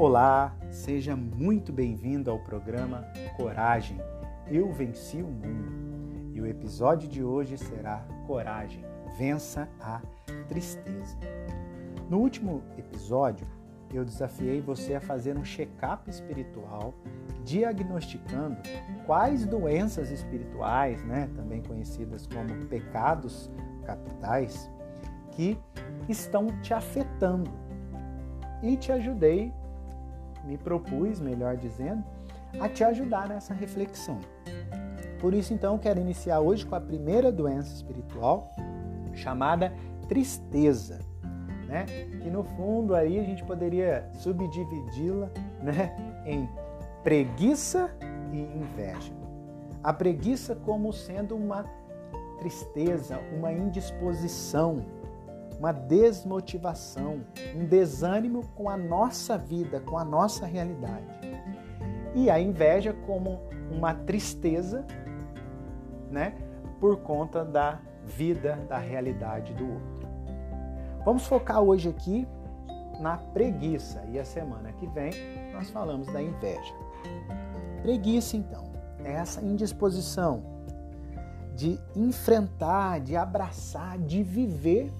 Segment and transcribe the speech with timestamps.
[0.00, 3.04] Olá, seja muito bem-vindo ao programa
[3.36, 3.98] Coragem.
[4.46, 6.32] Eu venci o mundo.
[6.32, 8.82] E o episódio de hoje será Coragem,
[9.18, 10.00] vença a
[10.48, 11.18] tristeza.
[12.08, 13.46] No último episódio,
[13.92, 16.94] eu desafiei você a fazer um check-up espiritual,
[17.44, 18.56] diagnosticando
[19.04, 23.50] quais doenças espirituais, né, também conhecidas como pecados
[23.84, 24.70] capitais,
[25.32, 25.58] que
[26.08, 27.50] estão te afetando.
[28.62, 29.52] E te ajudei
[30.44, 32.04] me propus, melhor dizendo,
[32.58, 34.18] a te ajudar nessa reflexão.
[35.20, 38.50] Por isso, então, quero iniciar hoje com a primeira doença espiritual,
[39.14, 39.72] chamada
[40.08, 40.98] tristeza,
[41.68, 41.84] né?
[42.22, 45.30] Que no fundo aí a gente poderia subdividi-la,
[45.62, 46.48] né, em
[47.04, 47.90] preguiça
[48.32, 49.12] e inveja.
[49.82, 51.64] A preguiça como sendo uma
[52.38, 54.84] tristeza, uma indisposição,
[55.60, 57.20] uma desmotivação,
[57.54, 61.04] um desânimo com a nossa vida, com a nossa realidade.
[62.14, 64.86] E a inveja como uma tristeza,
[66.10, 66.34] né,
[66.80, 70.08] por conta da vida, da realidade do outro.
[71.04, 72.26] Vamos focar hoje aqui
[72.98, 75.12] na preguiça e a semana que vem
[75.52, 76.74] nós falamos da inveja.
[77.82, 78.64] Preguiça, então,
[79.04, 80.42] é essa indisposição
[81.54, 84.90] de enfrentar, de abraçar, de viver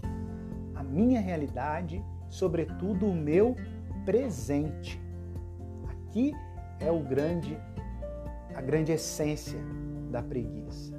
[0.83, 3.57] minha realidade, sobretudo o meu
[4.05, 5.01] presente.
[5.89, 6.35] Aqui
[6.79, 7.59] é o grande
[8.55, 9.59] a grande essência
[10.11, 10.93] da preguiça.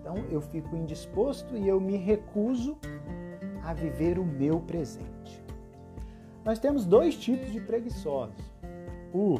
[0.00, 2.78] Então eu fico indisposto e eu me recuso
[3.62, 5.42] a viver o meu presente.
[6.44, 8.52] Nós temos dois tipos de preguiçosos.
[9.12, 9.38] O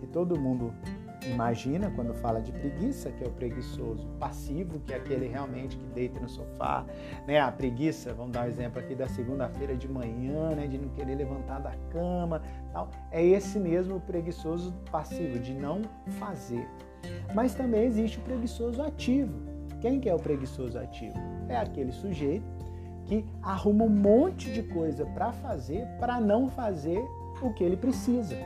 [0.00, 0.74] que todo mundo
[1.26, 5.86] imagina quando fala de preguiça, que é o preguiçoso passivo, que é aquele realmente que
[5.86, 6.84] deita no sofá,
[7.26, 7.40] né?
[7.40, 10.66] A preguiça, vamos dar um exemplo aqui da segunda-feira de manhã, né?
[10.66, 12.90] De não querer levantar da cama, tal.
[13.10, 15.82] É esse mesmo preguiçoso passivo, de não
[16.18, 16.68] fazer.
[17.34, 19.34] Mas também existe o preguiçoso ativo.
[19.80, 21.18] Quem que é o preguiçoso ativo?
[21.48, 22.46] É aquele sujeito
[23.04, 27.04] que arruma um monte de coisa para fazer para não fazer
[27.42, 28.36] o que ele precisa.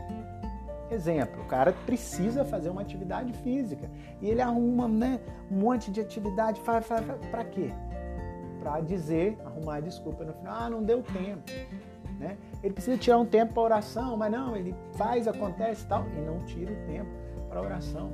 [0.90, 3.90] Exemplo, o cara precisa fazer uma atividade física
[4.22, 7.70] e ele arruma né, um monte de atividade, para quê?
[8.60, 11.42] Para dizer, arrumar desculpa no final, ah, não deu tempo.
[12.18, 12.36] Né?
[12.62, 16.20] Ele precisa tirar um tempo para oração, mas não, ele faz, acontece e tal, e
[16.20, 17.10] não tira o tempo
[17.48, 18.10] para oração.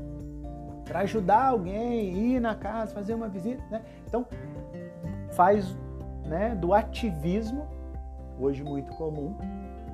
[0.85, 3.62] Para ajudar alguém, ir na casa, fazer uma visita.
[3.71, 3.83] Né?
[4.06, 4.27] Então,
[5.31, 5.75] faz
[6.27, 7.67] né, do ativismo,
[8.39, 9.37] hoje muito comum,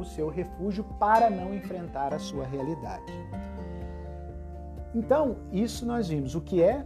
[0.01, 3.13] o seu refúgio para não enfrentar a sua realidade.
[4.95, 6.85] Então, isso nós vimos o que é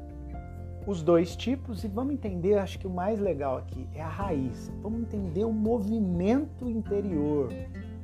[0.86, 4.70] os dois tipos e vamos entender, acho que o mais legal aqui é a raiz.
[4.82, 7.50] Vamos entender o movimento interior,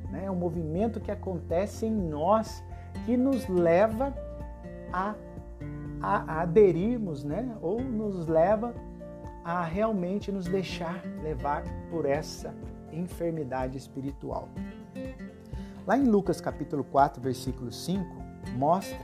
[0.09, 0.29] né?
[0.29, 2.63] o movimento que acontece em nós
[3.05, 4.13] que nos leva
[4.91, 5.13] a,
[6.01, 7.55] a, a aderirmos, né?
[7.61, 8.73] ou nos leva
[9.43, 12.53] a realmente nos deixar levar por essa
[12.91, 14.49] enfermidade espiritual.
[15.91, 18.05] Lá em Lucas capítulo 4, versículo 5,
[18.55, 18.97] mostra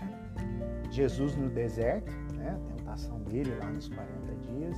[0.90, 4.78] Jesus no deserto, né, a tentação dele lá nos 40 dias,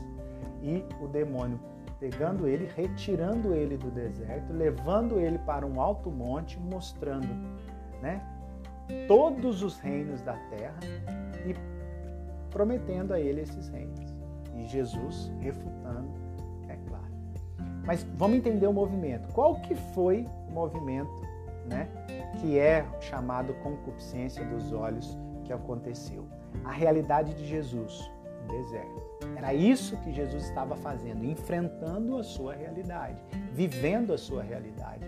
[0.64, 1.60] e o demônio
[2.00, 7.28] pegando ele, retirando ele do deserto, levando ele para um alto monte, mostrando
[8.02, 8.20] né,
[9.08, 10.80] todos os reinos da terra
[11.46, 11.54] e
[12.50, 14.16] prometendo a ele esses reinos.
[14.56, 16.10] E Jesus refutando,
[16.70, 17.14] é claro.
[17.86, 19.32] Mas vamos entender o movimento.
[19.32, 21.29] Qual que foi o movimento
[21.70, 21.88] né,
[22.40, 26.28] que é chamado concupiscência dos olhos que aconteceu.
[26.64, 28.12] A realidade de Jesus
[28.46, 29.10] no deserto.
[29.36, 33.22] Era isso que Jesus estava fazendo, enfrentando a sua realidade,
[33.54, 35.06] vivendo a sua realidade.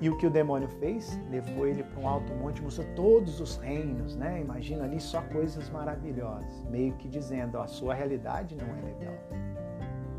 [0.00, 1.20] E o que o demônio fez?
[1.28, 4.40] Levou ele para um alto monte, mostrou todos os reinos, né?
[4.40, 9.14] Imagina ali só coisas maravilhosas, meio que dizendo: a sua realidade não é legal,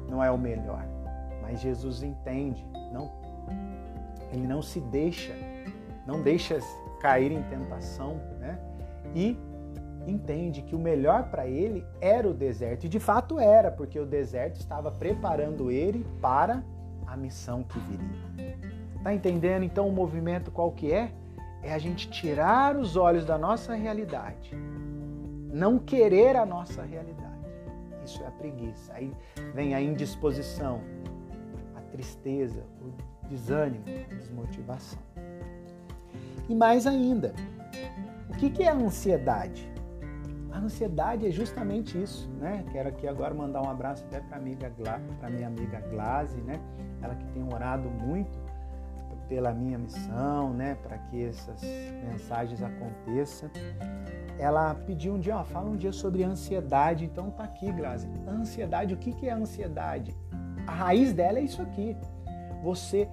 [0.10, 0.86] não é o melhor.
[1.42, 3.10] Mas Jesus entende, não
[4.32, 5.34] ele não se deixa,
[6.06, 6.60] não deixa
[7.00, 8.60] cair em tentação, né?
[9.16, 9.38] E
[10.08, 12.86] entende que o melhor para ele era o deserto.
[12.86, 16.64] E de fato era, porque o deserto estava preparando ele para
[17.06, 18.58] a missão que viria.
[19.04, 21.12] Tá entendendo então o movimento qual que é?
[21.62, 24.56] É a gente tirar os olhos da nossa realidade.
[25.52, 27.30] Não querer a nossa realidade.
[28.06, 28.94] Isso é a preguiça.
[28.94, 29.12] Aí
[29.54, 30.82] vem a indisposição,
[31.76, 32.92] a tristeza, o
[33.30, 35.00] desânimo, desmotivação.
[36.48, 37.34] E mais ainda,
[38.30, 39.70] o que é a ansiedade?
[40.52, 42.66] A ansiedade é justamente isso, né?
[42.72, 44.72] Quero aqui agora mandar um abraço até para amiga
[45.20, 46.60] para minha amiga Glaze, né?
[47.02, 48.38] Ela que tem orado muito
[49.30, 51.62] pela minha missão, né, para que essas
[52.04, 53.50] mensagens aconteçam.
[54.40, 57.06] Ela pediu um dia, ó, fala um dia sobre ansiedade.
[57.06, 58.10] Então tá aqui, Grazi.
[58.28, 60.16] Ansiedade, o que que é ansiedade?
[60.66, 61.96] A raiz dela é isso aqui.
[62.64, 63.08] Você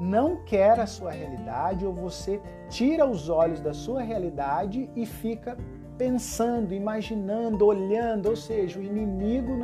[0.00, 5.58] não quer a sua realidade ou você tira os olhos da sua realidade e fica
[5.98, 9.54] pensando, imaginando, olhando, ou seja, o inimigo,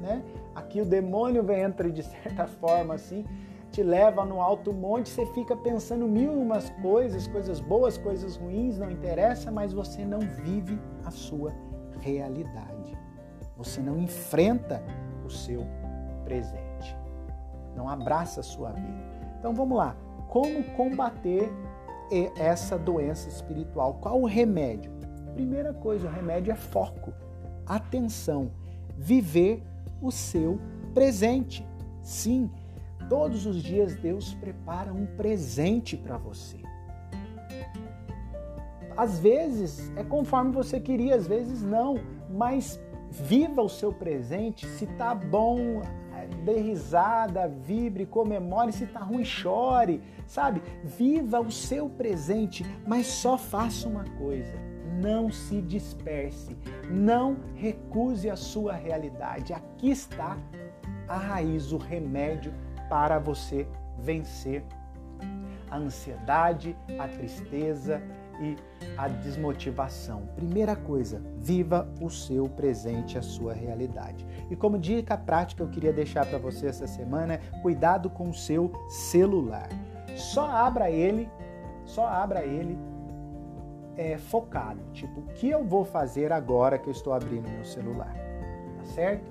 [0.00, 0.22] né?
[0.54, 3.26] Aqui o demônio vem entra de certa forma assim,
[3.70, 8.78] te leva no alto monte, você fica pensando mil umas coisas, coisas boas, coisas ruins,
[8.78, 11.52] não interessa, mas você não vive a sua
[12.00, 12.96] realidade.
[13.58, 14.82] Você não enfrenta
[15.24, 15.66] o seu
[16.24, 16.96] presente.
[17.76, 19.21] Não abraça a sua vida.
[19.42, 19.96] Então vamos lá.
[20.28, 21.50] Como combater
[22.36, 23.94] essa doença espiritual?
[23.94, 24.92] Qual o remédio?
[25.34, 27.12] Primeira coisa, o remédio é foco,
[27.66, 28.52] atenção,
[28.96, 29.60] viver
[30.00, 30.60] o seu
[30.94, 31.66] presente.
[32.02, 32.48] Sim,
[33.08, 36.58] todos os dias Deus prepara um presente para você.
[38.96, 41.96] Às vezes é conforme você queria, às vezes não,
[42.30, 42.78] mas
[43.10, 44.68] viva o seu presente.
[44.68, 45.82] Se tá bom,
[46.44, 50.62] dê risada, vibre, comemore, se tá ruim, chore, sabe?
[50.84, 54.54] Viva o seu presente, mas só faça uma coisa:
[55.00, 56.56] não se disperse,
[56.90, 59.52] não recuse a sua realidade.
[59.52, 60.36] Aqui está
[61.08, 62.52] a raiz, o remédio
[62.88, 63.66] para você
[63.98, 64.64] vencer
[65.70, 68.02] a ansiedade, a tristeza,
[68.40, 68.56] e
[68.96, 70.26] a desmotivação.
[70.34, 74.26] Primeira coisa, viva o seu presente, a sua realidade.
[74.50, 78.72] E como dica prática, eu queria deixar para você essa semana, cuidado com o seu
[78.88, 79.68] celular.
[80.16, 81.28] Só abra ele,
[81.84, 82.78] só abra ele
[83.96, 84.80] é, focado.
[84.92, 88.14] Tipo, o que eu vou fazer agora que eu estou abrindo meu celular?
[88.78, 89.30] Tá certo?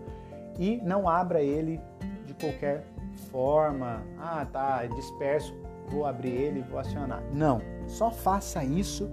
[0.59, 1.79] E não abra ele
[2.25, 2.83] de qualquer
[3.31, 4.03] forma.
[4.19, 5.55] Ah, tá, disperso
[5.91, 7.21] vou abrir ele, vou acionar.
[7.33, 9.09] Não, só faça isso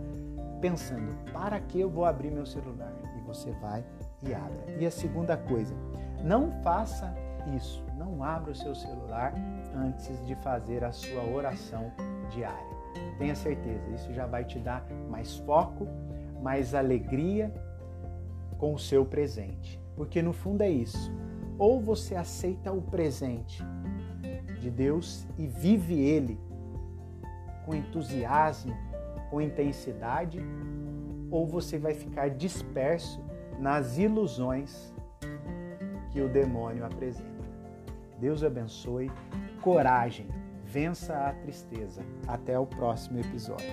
[0.60, 2.92] pensando, para que eu vou abrir meu celular?
[3.16, 3.84] E você vai
[4.22, 4.76] e abre.
[4.78, 5.74] E a segunda coisa,
[6.22, 7.14] não faça
[7.54, 9.32] isso, não abra o seu celular
[9.74, 11.92] antes de fazer a sua oração
[12.30, 12.78] diária.
[13.18, 15.86] Tenha certeza, isso já vai te dar mais foco,
[16.42, 17.52] mais alegria
[18.58, 19.80] com o seu presente.
[19.96, 21.12] Porque no fundo é isso.
[21.58, 23.64] Ou você aceita o presente
[24.60, 26.38] de Deus e vive ele
[27.68, 28.74] com entusiasmo,
[29.30, 30.40] com intensidade,
[31.30, 33.22] ou você vai ficar disperso
[33.58, 34.94] nas ilusões
[36.10, 37.28] que o demônio apresenta.
[38.18, 39.12] Deus abençoe,
[39.60, 40.28] coragem,
[40.64, 42.02] vença a tristeza.
[42.26, 43.68] Até o próximo episódio.